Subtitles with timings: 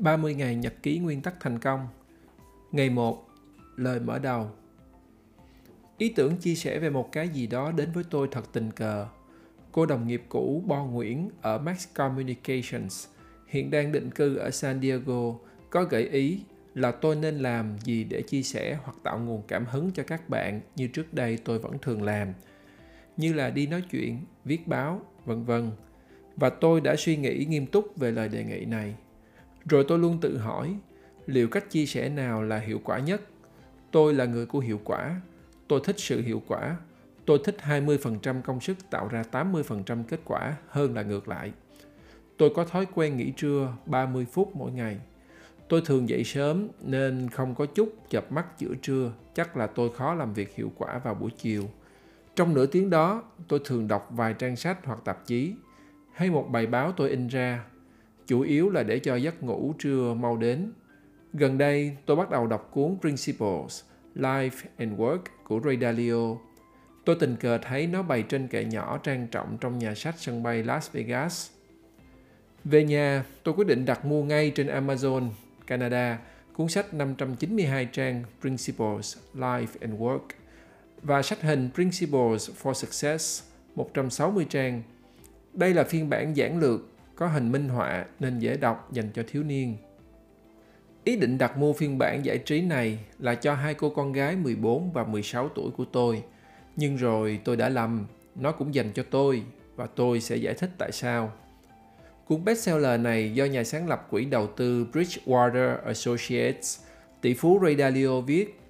[0.00, 1.88] 30 ngày nhật ký nguyên tắc thành công.
[2.72, 3.26] Ngày 1.
[3.76, 4.50] Lời mở đầu.
[5.98, 9.06] Ý tưởng chia sẻ về một cái gì đó đến với tôi thật tình cờ.
[9.72, 13.06] Cô đồng nghiệp cũ Bo Nguyễn ở Max Communications,
[13.46, 15.34] hiện đang định cư ở San Diego,
[15.70, 16.40] có gợi ý
[16.74, 20.28] là tôi nên làm gì để chia sẻ hoặc tạo nguồn cảm hứng cho các
[20.28, 22.32] bạn như trước đây tôi vẫn thường làm,
[23.16, 25.70] như là đi nói chuyện, viết báo, vân vân
[26.36, 28.94] và tôi đã suy nghĩ nghiêm túc về lời đề nghị này
[29.64, 30.76] rồi tôi luôn tự hỏi
[31.26, 33.20] liệu cách chia sẻ nào là hiệu quả nhất
[33.90, 35.20] tôi là người của hiệu quả
[35.68, 36.76] tôi thích sự hiệu quả
[37.30, 41.52] tôi thích 20% công sức tạo ra 80% kết quả hơn là ngược lại.
[42.36, 44.98] Tôi có thói quen nghỉ trưa 30 phút mỗi ngày.
[45.68, 49.90] Tôi thường dậy sớm nên không có chút chập mắt giữa trưa, chắc là tôi
[49.96, 51.64] khó làm việc hiệu quả vào buổi chiều.
[52.36, 55.54] Trong nửa tiếng đó, tôi thường đọc vài trang sách hoặc tạp chí,
[56.12, 57.64] hay một bài báo tôi in ra,
[58.30, 60.72] chủ yếu là để cho giấc ngủ trưa mau đến.
[61.32, 63.82] Gần đây, tôi bắt đầu đọc cuốn Principles,
[64.16, 66.36] Life and Work của Ray Dalio.
[67.04, 70.42] Tôi tình cờ thấy nó bày trên kệ nhỏ trang trọng trong nhà sách sân
[70.42, 71.50] bay Las Vegas.
[72.64, 75.28] Về nhà, tôi quyết định đặt mua ngay trên Amazon,
[75.66, 76.18] Canada,
[76.52, 80.26] cuốn sách 592 trang Principles, Life and Work
[81.02, 83.42] và sách hình Principles for Success
[83.74, 84.82] 160 trang.
[85.54, 86.80] Đây là phiên bản giản lược,
[87.20, 89.76] có hình minh họa nên dễ đọc dành cho thiếu niên.
[91.04, 94.36] Ý định đặt mua phiên bản giải trí này là cho hai cô con gái
[94.36, 96.22] 14 và 16 tuổi của tôi.
[96.76, 99.42] Nhưng rồi tôi đã lầm, nó cũng dành cho tôi
[99.76, 101.32] và tôi sẽ giải thích tại sao.
[102.26, 106.80] Cuốn bestseller này do nhà sáng lập quỹ đầu tư Bridgewater Associates,
[107.20, 108.60] tỷ phú Ray Dalio viết,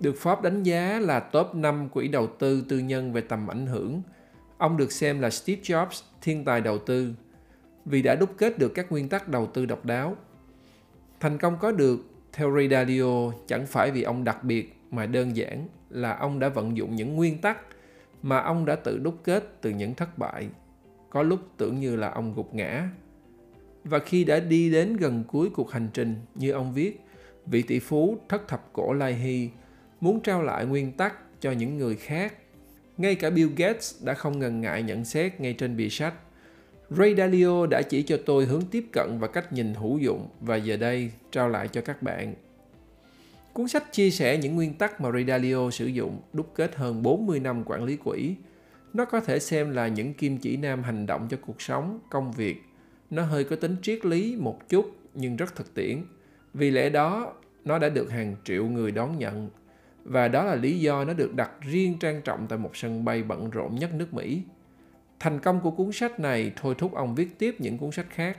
[0.00, 3.66] được Forbes đánh giá là top 5 quỹ đầu tư tư nhân về tầm ảnh
[3.66, 4.02] hưởng.
[4.58, 7.14] Ông được xem là Steve Jobs, thiên tài đầu tư,
[7.84, 10.16] vì đã đúc kết được các nguyên tắc đầu tư độc đáo.
[11.20, 12.00] Thành công có được,
[12.32, 16.48] theo Ray Dalio, chẳng phải vì ông đặc biệt mà đơn giản là ông đã
[16.48, 17.58] vận dụng những nguyên tắc
[18.22, 20.48] mà ông đã tự đúc kết từ những thất bại
[21.12, 22.88] có lúc tưởng như là ông gục ngã.
[23.84, 27.00] Và khi đã đi đến gần cuối cuộc hành trình, như ông viết,
[27.46, 29.50] vị tỷ phú thất thập cổ Lai Hy
[30.00, 32.34] muốn trao lại nguyên tắc cho những người khác.
[32.96, 36.14] Ngay cả Bill Gates đã không ngần ngại nhận xét ngay trên bìa sách.
[36.96, 40.56] Ray Dalio đã chỉ cho tôi hướng tiếp cận và cách nhìn hữu dụng và
[40.56, 42.34] giờ đây trao lại cho các bạn.
[43.52, 47.02] Cuốn sách chia sẻ những nguyên tắc mà Ray Dalio sử dụng đúc kết hơn
[47.02, 48.34] 40 năm quản lý quỹ,
[48.92, 52.32] nó có thể xem là những kim chỉ nam hành động cho cuộc sống, công
[52.32, 52.62] việc.
[53.10, 56.02] Nó hơi có tính triết lý một chút nhưng rất thực tiễn.
[56.54, 57.32] Vì lẽ đó,
[57.64, 59.50] nó đã được hàng triệu người đón nhận.
[60.04, 63.22] Và đó là lý do nó được đặt riêng trang trọng tại một sân bay
[63.22, 64.42] bận rộn nhất nước Mỹ.
[65.22, 68.38] Thành công của cuốn sách này thôi thúc ông viết tiếp những cuốn sách khác.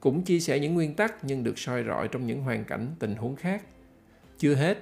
[0.00, 3.14] Cũng chia sẻ những nguyên tắc nhưng được soi rọi trong những hoàn cảnh, tình
[3.14, 3.62] huống khác.
[4.38, 4.78] Chưa hết,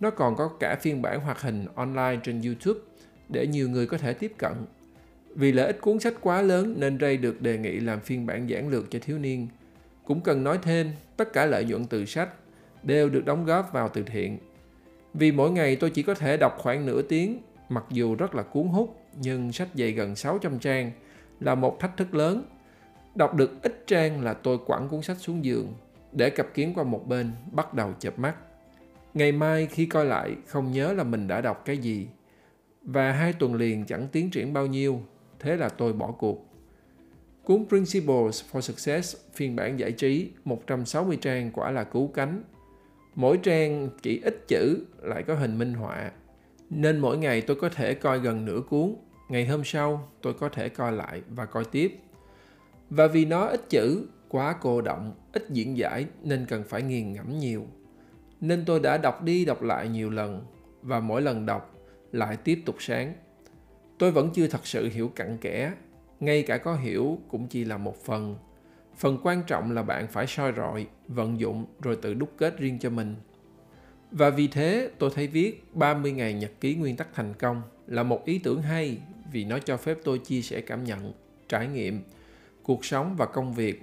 [0.00, 2.80] nó còn có cả phiên bản hoạt hình online trên YouTube
[3.28, 4.52] để nhiều người có thể tiếp cận.
[5.34, 8.50] Vì lợi ích cuốn sách quá lớn nên Ray được đề nghị làm phiên bản
[8.50, 9.48] giản lược cho thiếu niên.
[10.04, 12.28] Cũng cần nói thêm, tất cả lợi nhuận từ sách
[12.82, 14.38] đều được đóng góp vào từ thiện.
[15.14, 18.42] Vì mỗi ngày tôi chỉ có thể đọc khoảng nửa tiếng, mặc dù rất là
[18.42, 20.92] cuốn hút, nhưng sách dày gần 600 trang
[21.40, 22.44] là một thách thức lớn.
[23.14, 25.74] Đọc được ít trang là tôi quẳng cuốn sách xuống giường,
[26.12, 28.34] để cặp kiến qua một bên, bắt đầu chợp mắt.
[29.14, 32.06] Ngày mai khi coi lại, không nhớ là mình đã đọc cái gì,
[32.82, 35.00] và hai tuần liền chẳng tiến triển bao nhiêu,
[35.38, 36.50] thế là tôi bỏ cuộc.
[37.44, 42.42] Cuốn Principles for Success phiên bản giải trí 160 trang quả là cứu cánh.
[43.14, 46.10] Mỗi trang chỉ ít chữ lại có hình minh họa,
[46.70, 48.94] nên mỗi ngày tôi có thể coi gần nửa cuốn.
[49.28, 51.98] Ngày hôm sau tôi có thể coi lại và coi tiếp.
[52.90, 57.12] Và vì nó ít chữ, quá cô động, ít diễn giải nên cần phải nghiền
[57.12, 57.66] ngẫm nhiều.
[58.40, 60.46] Nên tôi đã đọc đi đọc lại nhiều lần
[60.82, 61.74] và mỗi lần đọc
[62.12, 63.14] lại tiếp tục sáng.
[63.98, 65.72] Tôi vẫn chưa thật sự hiểu cặn kẽ,
[66.20, 68.36] ngay cả có hiểu cũng chỉ là một phần.
[68.96, 72.78] Phần quan trọng là bạn phải soi rọi, vận dụng rồi tự đúc kết riêng
[72.78, 73.14] cho mình.
[74.10, 78.02] Và vì thế tôi thấy viết 30 ngày nhật ký nguyên tắc thành công là
[78.02, 78.98] một ý tưởng hay
[79.34, 81.12] vì nó cho phép tôi chia sẻ cảm nhận,
[81.48, 82.02] trải nghiệm,
[82.62, 83.82] cuộc sống và công việc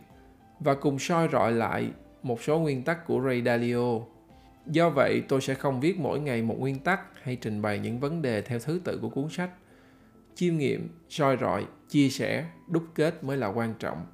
[0.60, 1.92] và cùng soi rọi lại
[2.24, 4.00] một số nguyên tắc của Ray Dalio
[4.66, 8.00] Do vậy, tôi sẽ không viết mỗi ngày một nguyên tắc hay trình bày những
[8.00, 9.50] vấn đề theo thứ tự của cuốn sách.
[10.36, 14.06] Chiêm nghiệm, soi rọi, chia sẻ, đúc kết mới là quan trọng.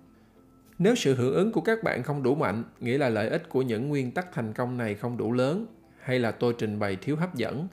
[0.79, 3.61] Nếu sự hưởng ứng của các bạn không đủ mạnh, nghĩa là lợi ích của
[3.61, 5.65] những nguyên tắc thành công này không đủ lớn,
[6.01, 7.67] hay là tôi trình bày thiếu hấp dẫn.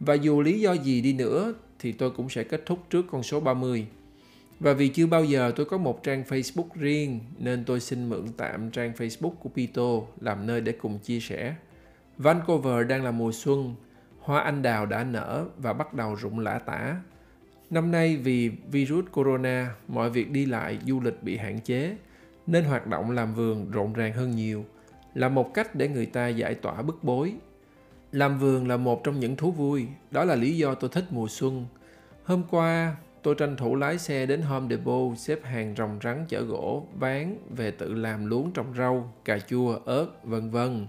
[0.00, 3.22] Và dù lý do gì đi nữa thì tôi cũng sẽ kết thúc trước con
[3.22, 3.86] số 30.
[4.60, 8.26] Và vì chưa bao giờ tôi có một trang Facebook riêng nên tôi xin mượn
[8.36, 11.54] tạm trang Facebook của Pito làm nơi để cùng chia sẻ.
[12.18, 13.74] Vancouver đang là mùa xuân,
[14.18, 16.96] hoa anh đào đã nở và bắt đầu rụng lã tả.
[17.70, 21.96] Năm nay vì virus corona, mọi việc đi lại, du lịch bị hạn chế,
[22.46, 24.64] nên hoạt động làm vườn rộn ràng hơn nhiều,
[25.14, 27.34] là một cách để người ta giải tỏa bức bối.
[28.12, 31.28] Làm vườn là một trong những thú vui, đó là lý do tôi thích mùa
[31.28, 31.66] xuân.
[32.24, 36.40] Hôm qua, tôi tranh thủ lái xe đến Home Depot xếp hàng rồng rắn chở
[36.42, 40.86] gỗ, ván về tự làm luống trồng rau, cà chua, ớt, vân vân.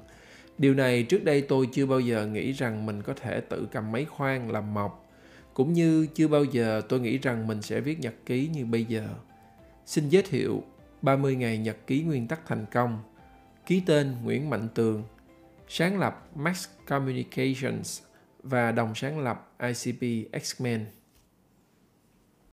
[0.57, 3.91] Điều này trước đây tôi chưa bao giờ nghĩ rằng mình có thể tự cầm
[3.91, 5.09] máy khoan làm mọc,
[5.53, 8.85] cũng như chưa bao giờ tôi nghĩ rằng mình sẽ viết nhật ký như bây
[8.85, 9.07] giờ.
[9.85, 10.63] Xin giới thiệu
[11.01, 12.99] 30 ngày nhật ký nguyên tắc thành công.
[13.65, 15.03] Ký tên Nguyễn Mạnh Tường,
[15.73, 18.01] sáng lập Max Communications
[18.43, 20.85] và đồng sáng lập ICP X-Men.